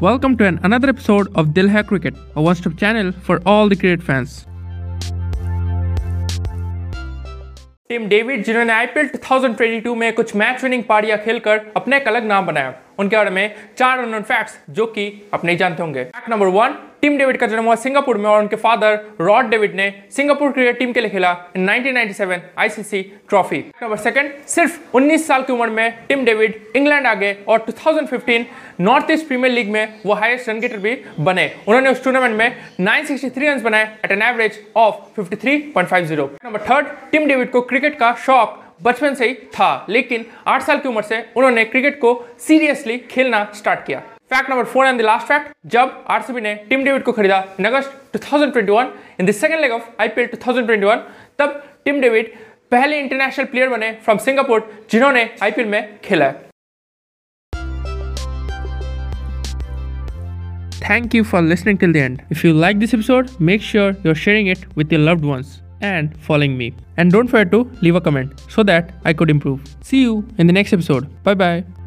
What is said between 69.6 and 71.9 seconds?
See you in the next episode. Bye bye.